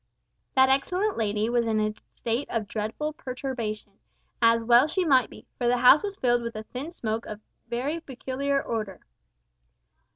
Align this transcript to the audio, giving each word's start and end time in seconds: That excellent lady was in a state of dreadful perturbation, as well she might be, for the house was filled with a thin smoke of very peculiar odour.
That 0.55 0.67
excellent 0.69 1.15
lady 1.15 1.47
was 1.47 1.67
in 1.67 1.79
a 1.79 1.93
state 2.09 2.49
of 2.49 2.67
dreadful 2.67 3.13
perturbation, 3.13 3.99
as 4.41 4.63
well 4.63 4.87
she 4.87 5.05
might 5.05 5.29
be, 5.29 5.45
for 5.59 5.67
the 5.67 5.77
house 5.77 6.01
was 6.01 6.17
filled 6.17 6.41
with 6.41 6.55
a 6.55 6.63
thin 6.63 6.89
smoke 6.89 7.27
of 7.27 7.39
very 7.69 7.99
peculiar 7.99 8.67
odour. 8.67 9.01